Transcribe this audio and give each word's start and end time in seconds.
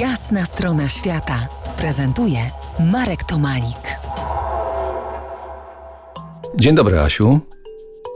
Jasna 0.00 0.44
strona 0.44 0.88
świata 0.88 1.48
prezentuje 1.78 2.38
Marek 2.92 3.24
Tomalik. 3.24 3.98
Dzień 6.56 6.74
dobry, 6.74 7.00
Asiu. 7.00 7.40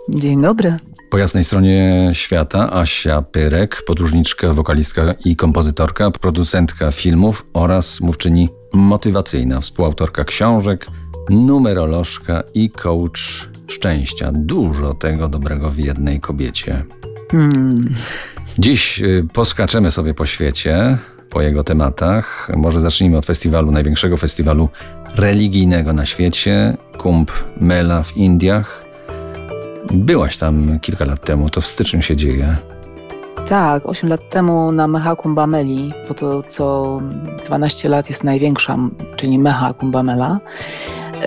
Dzień 0.08 0.42
dobry. 0.42 0.76
Po 1.10 1.18
jasnej 1.18 1.44
stronie 1.44 2.10
świata 2.12 2.72
Asia 2.72 3.22
Pyrek, 3.22 3.82
podróżniczka, 3.86 4.52
wokalistka 4.52 5.14
i 5.24 5.36
kompozytorka, 5.36 6.10
producentka 6.10 6.90
filmów 6.90 7.46
oraz 7.52 8.00
mówczyni 8.00 8.48
motywacyjna, 8.72 9.60
współautorka 9.60 10.24
książek, 10.24 10.86
numerolożka 11.30 12.42
i 12.54 12.70
coach 12.70 13.48
szczęścia. 13.66 14.30
Dużo 14.32 14.94
tego 14.94 15.28
dobrego 15.28 15.70
w 15.70 15.78
jednej 15.78 16.20
kobiecie. 16.20 16.84
Hmm. 17.30 17.94
Dziś 18.58 19.02
y, 19.02 19.26
poskaczemy 19.32 19.90
sobie 19.90 20.14
po 20.14 20.26
świecie, 20.26 20.98
po 21.30 21.42
jego 21.42 21.64
tematach. 21.64 22.50
Może 22.56 22.80
zacznijmy 22.80 23.16
od 23.16 23.26
festiwalu, 23.26 23.70
największego 23.70 24.16
festiwalu 24.16 24.68
religijnego 25.16 25.92
na 25.92 26.06
świecie, 26.06 26.76
Kumbh 26.98 27.44
Mela 27.60 28.02
w 28.02 28.16
Indiach. 28.16 28.84
Byłaś 29.92 30.36
tam 30.36 30.78
kilka 30.80 31.04
lat 31.04 31.24
temu, 31.24 31.50
to 31.50 31.60
w 31.60 31.66
styczniu 31.66 32.02
się 32.02 32.16
dzieje. 32.16 32.56
Tak, 33.48 33.86
8 33.86 34.08
lat 34.08 34.28
temu 34.28 34.72
na 34.72 34.88
Mecha 34.88 35.16
Kumbameli, 35.16 35.92
bo 36.08 36.14
to 36.14 36.42
co 36.42 37.00
12 37.46 37.88
lat 37.88 38.08
jest 38.08 38.24
największa, 38.24 38.78
czyli 39.16 39.38
Mecha 39.38 39.72
Kumbamela, 39.72 40.40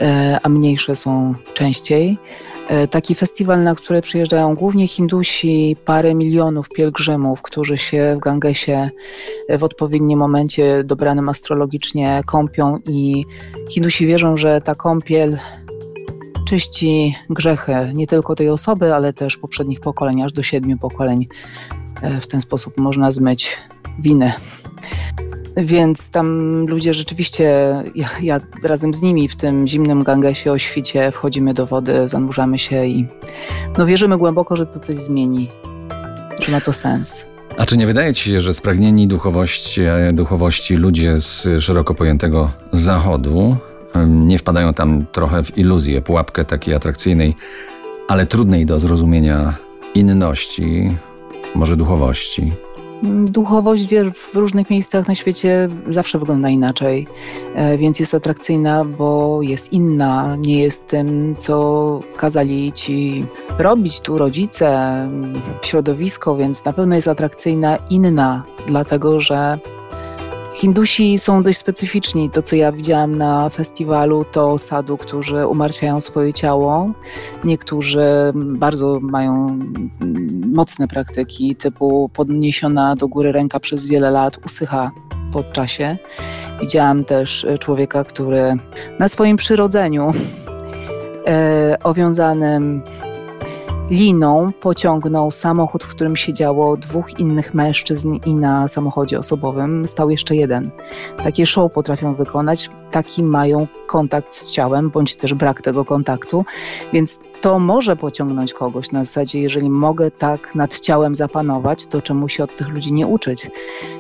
e, 0.02 0.39
a 0.44 0.49
mniejsze 0.49 0.95
są 0.95 1.33
częściej. 1.53 2.17
E, 2.67 2.88
taki 2.88 3.16
festiwal, 3.16 3.63
na 3.63 3.76
który 3.76 4.02
przyjeżdżają 4.02 4.55
głównie 4.55 4.88
Hindusi, 4.88 5.77
parę 5.85 6.16
milionów 6.16 6.70
pielgrzymów, 6.70 7.41
którzy 7.41 7.77
się 7.77 8.16
w 8.17 8.20
Gangesie 8.20 8.89
w 9.49 9.63
odpowiednim 9.63 10.20
momencie 10.20 10.84
dobranym 10.84 11.30
astrologicznie 11.30 12.22
kąpią 12.26 12.80
i 12.86 13.26
Hindusi 13.70 14.08
wierzą, 14.08 14.38
że 14.38 14.61
ta 14.61 14.75
kąpiel 14.75 15.38
czyści 16.47 17.16
grzechy 17.30 17.73
nie 17.94 18.08
tylko 18.08 18.36
tej 18.36 18.50
osoby, 18.50 18.94
ale 18.94 19.14
też 19.14 19.38
poprzednich 19.38 19.80
pokoleń, 19.80 20.22
aż 20.22 20.33
do 20.33 20.44
siedmiu 20.44 20.77
pokoleń. 20.77 21.27
E, 22.02 22.22
w 22.22 22.27
ten 22.27 22.42
sposób 22.42 22.77
można 22.77 23.11
zmyć 23.11 23.58
winę. 24.00 24.33
Więc 25.57 26.09
tam 26.09 26.57
ludzie 26.67 26.93
rzeczywiście, 26.93 27.75
ja, 27.95 28.07
ja, 28.21 28.39
razem 28.63 28.93
z 28.93 29.01
nimi 29.01 29.27
w 29.27 29.35
tym 29.35 29.67
zimnym 29.67 30.03
Gangesie 30.03 30.51
o 30.51 30.57
świcie 30.57 31.11
wchodzimy 31.11 31.53
do 31.53 31.65
wody, 31.65 32.07
zanurzamy 32.07 32.59
się 32.59 32.85
i 32.85 33.07
no 33.77 33.85
wierzymy 33.85 34.17
głęboko, 34.17 34.55
że 34.55 34.65
to 34.65 34.79
coś 34.79 34.95
zmieni, 34.95 35.49
że 36.39 36.51
ma 36.51 36.61
to 36.61 36.73
sens. 36.73 37.25
A 37.57 37.65
czy 37.65 37.77
nie 37.77 37.85
wydaje 37.85 38.13
ci 38.13 38.29
się, 38.31 38.41
że 38.41 38.53
spragnieni 38.53 39.07
duchowości, 39.07 39.81
duchowości 40.13 40.75
ludzie 40.75 41.19
z 41.19 41.47
szeroko 41.59 41.93
pojętego 41.93 42.51
zachodu 42.71 43.57
nie 44.07 44.39
wpadają 44.39 44.73
tam 44.73 45.05
trochę 45.11 45.43
w 45.43 45.57
iluzję, 45.57 46.01
pułapkę 46.01 46.45
takiej 46.45 46.73
atrakcyjnej, 46.73 47.35
ale 48.07 48.25
trudnej 48.25 48.65
do 48.65 48.79
zrozumienia 48.79 49.53
inności, 49.95 50.97
może 51.55 51.77
duchowości? 51.77 52.53
Duchowość 53.25 53.87
w 54.13 54.35
różnych 54.35 54.69
miejscach 54.69 55.07
na 55.07 55.15
świecie 55.15 55.69
zawsze 55.87 56.19
wygląda 56.19 56.49
inaczej, 56.49 57.07
e, 57.55 57.77
więc 57.77 57.99
jest 57.99 58.13
atrakcyjna, 58.13 58.85
bo 58.85 59.39
jest 59.41 59.73
inna, 59.73 60.35
nie 60.35 60.61
jest 60.61 60.87
tym, 60.87 61.35
co 61.39 61.99
kazali 62.17 62.71
ci 62.71 63.25
robić 63.57 63.99
tu 63.99 64.17
rodzice, 64.17 65.09
środowisko, 65.61 66.35
więc 66.35 66.65
na 66.65 66.73
pewno 66.73 66.95
jest 66.95 67.07
atrakcyjna, 67.07 67.77
inna, 67.89 68.43
dlatego 68.67 69.19
że 69.19 69.59
Hindusi 70.53 71.19
są 71.19 71.43
dość 71.43 71.57
specyficzni. 71.57 72.29
To, 72.29 72.41
co 72.41 72.55
ja 72.55 72.71
widziałam 72.71 73.15
na 73.15 73.49
festiwalu, 73.49 74.25
to 74.31 74.57
sadu, 74.57 74.97
którzy 74.97 75.47
umartwiają 75.47 76.01
swoje 76.01 76.33
ciało. 76.33 76.91
Niektórzy 77.43 78.05
bardzo 78.36 78.99
mają 79.02 79.59
mocne 80.53 80.87
praktyki, 80.87 81.55
typu 81.55 82.09
podniesiona 82.13 82.95
do 82.95 83.08
góry 83.08 83.31
ręka 83.31 83.59
przez 83.59 83.87
wiele 83.87 84.11
lat 84.11 84.37
usycha 84.45 84.92
po 85.33 85.43
czasie. 85.43 85.97
Widziałam 86.61 87.05
też 87.05 87.47
człowieka, 87.59 88.03
który 88.03 88.55
na 88.99 89.08
swoim 89.08 89.37
przyrodzeniu 89.37 90.11
e, 91.27 91.77
owiązanym 91.83 92.81
liną 93.89 94.52
pociągnął 94.61 95.32
samochód, 95.32 95.83
w 95.83 95.88
którym 95.88 96.16
siedziało 96.16 96.77
dwóch 96.77 97.20
innych 97.20 97.54
mężczyzn 97.54 98.20
i 98.26 98.36
na 98.36 98.67
samochodzie 98.67 99.20
osobowym 99.20 99.88
stał 99.88 100.10
jeszcze 100.10 100.36
jeden. 100.36 100.71
Takie 101.23 101.45
show 101.45 101.71
potrafią 101.71 102.16
wykonać, 102.16 102.70
taki 102.92 103.23
mają 103.23 103.67
kontakt 103.88 104.36
z 104.36 104.52
ciałem, 104.52 104.89
bądź 104.89 105.16
też 105.16 105.33
brak 105.33 105.61
tego 105.61 105.86
kontaktu, 105.86 106.45
więc 106.93 107.20
to 107.42 107.60
może 107.60 107.95
pociągnąć 107.95 108.54
kogoś 108.54 108.92
na 108.92 109.04
zasadzie, 109.04 109.42
jeżeli 109.42 109.70
mogę 109.70 110.11
tak 110.11 110.55
nad 110.55 110.80
ciałem 110.80 111.16
zapanować, 111.16 111.88
to 111.88 112.02
czemu 112.02 112.30
się 112.30 112.43
od 112.43 112.55
tych 112.55 112.67
ludzi 112.67 112.93
nie 112.93 113.08
uczyć? 113.08 113.52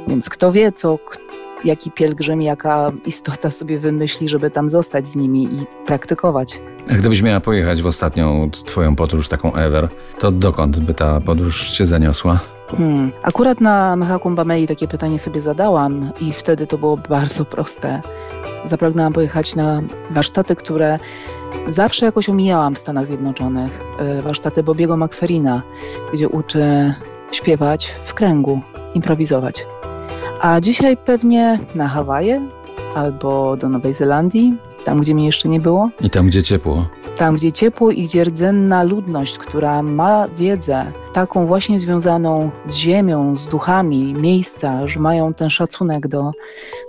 Więc 0.07 0.29
kto 0.29 0.51
wie, 0.51 0.71
co 0.71 0.99
jaki 1.65 1.91
pielgrzym, 1.91 2.41
jaka 2.41 2.91
istota 3.05 3.51
sobie 3.51 3.79
wymyśli, 3.79 4.29
żeby 4.29 4.51
tam 4.51 4.69
zostać 4.69 5.07
z 5.07 5.15
nimi 5.15 5.43
i 5.43 5.65
praktykować. 5.85 6.59
A 6.91 6.93
gdybyś 6.93 7.21
miała 7.21 7.39
pojechać 7.39 7.81
w 7.81 7.85
ostatnią 7.85 8.49
twoją 8.51 8.95
podróż, 8.95 9.27
taką 9.27 9.53
ever, 9.55 9.89
to 10.19 10.31
dokąd 10.31 10.79
by 10.79 10.93
ta 10.93 11.21
podróż 11.21 11.71
cię 11.71 11.85
zaniosła? 11.85 12.39
Hmm. 12.67 13.11
Akurat 13.23 13.61
na 13.61 13.95
Mehakumbamei 13.95 14.67
takie 14.67 14.87
pytanie 14.87 15.19
sobie 15.19 15.41
zadałam 15.41 16.11
i 16.21 16.33
wtedy 16.33 16.67
to 16.67 16.77
było 16.77 16.97
bardzo 16.97 17.45
proste. 17.45 18.01
Zapragnęłam 18.65 19.13
pojechać 19.13 19.55
na 19.55 19.81
warsztaty, 20.11 20.55
które 20.55 20.99
zawsze 21.69 22.05
jakoś 22.05 22.29
omijałam 22.29 22.75
w 22.75 22.79
Stanach 22.79 23.05
Zjednoczonych. 23.05 23.79
E, 23.99 24.21
warsztaty 24.21 24.63
Bobiego 24.63 24.97
McFerrina, 24.97 25.61
gdzie 26.13 26.29
uczy 26.29 26.93
śpiewać 27.31 27.95
w 28.03 28.13
kręgu, 28.13 28.61
improwizować. 28.93 29.65
A 30.43 30.61
dzisiaj 30.61 30.97
pewnie 30.97 31.59
na 31.75 31.87
Hawaje 31.87 32.49
albo 32.95 33.57
do 33.57 33.69
Nowej 33.69 33.93
Zelandii, 33.93 34.57
tam 34.85 35.01
gdzie 35.01 35.15
mnie 35.15 35.25
jeszcze 35.25 35.49
nie 35.49 35.59
było. 35.59 35.89
I 36.01 36.09
tam 36.09 36.27
gdzie 36.27 36.43
ciepło. 36.43 36.87
Tam 37.17 37.35
gdzie 37.35 37.51
ciepło 37.51 37.91
i 37.91 38.03
gdzie 38.03 38.23
rdzenna 38.23 38.83
ludność, 38.83 39.37
która 39.37 39.83
ma 39.83 40.27
wiedzę 40.27 40.91
taką 41.13 41.45
właśnie 41.47 41.79
związaną 41.79 42.51
z 42.67 42.75
ziemią, 42.75 43.37
z 43.37 43.47
duchami, 43.47 44.13
miejsca, 44.13 44.87
że 44.87 44.99
mają 44.99 45.33
ten 45.33 45.49
szacunek 45.49 46.07
do, 46.07 46.31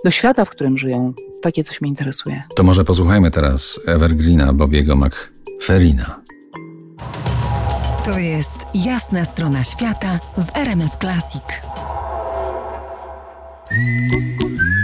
do 0.04 0.10
świata, 0.10 0.44
w 0.44 0.50
którym 0.50 0.78
żyją. 0.78 1.12
Takie 1.42 1.65
coś 1.65 1.81
mnie 1.81 1.91
interesuje. 1.91 2.42
To 2.56 2.62
może 2.62 2.84
posłuchajmy 2.84 3.31
teraz 3.31 3.81
Evergreena 3.86 4.53
Bobiego 4.53 4.97
McFerrina. 4.97 6.21
To 8.04 8.19
jest 8.19 8.66
jasna 8.75 9.25
strona 9.25 9.65
świata 9.65 10.19
w 10.38 10.56
RMS 10.56 10.97
Classic. 11.00 11.73
Mm-hmm. 13.70 14.84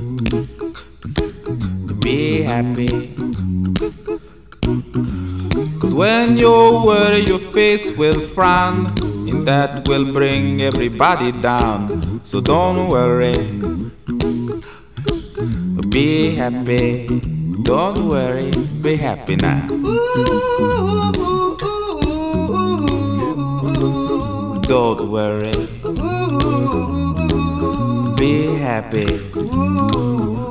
happy. 2.61 3.15
Cause 5.79 5.95
when 5.95 6.37
you 6.37 6.51
worry, 6.85 7.21
your 7.21 7.39
face 7.39 7.97
will 7.97 8.19
frown, 8.19 8.85
and 9.29 9.47
that 9.47 9.87
will 9.87 10.05
bring 10.13 10.61
everybody 10.61 11.31
down. 11.31 12.21
So 12.23 12.39
don't 12.39 12.87
worry, 12.87 13.33
be 15.89 16.35
happy. 16.35 17.07
Don't 17.63 18.07
worry, 18.07 18.51
be 18.81 18.95
happy 18.95 19.35
now. 19.35 19.67
Don't 24.69 25.09
worry. 25.09 25.57
Be 28.17 28.55
happy. 28.61 30.50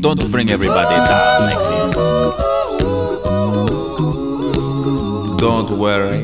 Don't 0.00 0.30
bring 0.30 0.48
everybody 0.48 0.94
down 0.94 1.42
like 1.42 1.58
this. 1.58 1.94
Don't 5.40 5.70
worry. 5.76 6.22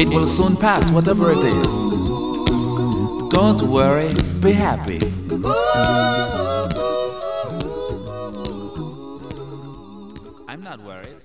It 0.00 0.08
will 0.08 0.28
soon 0.28 0.56
pass, 0.56 0.88
whatever 0.92 1.32
it 1.32 1.38
is. 1.38 1.66
Don't 3.30 3.62
worry, 3.62 4.14
be 4.40 4.52
happy. 4.52 5.00
I'm 10.48 10.62
not 10.62 10.80
worried. 10.82 11.19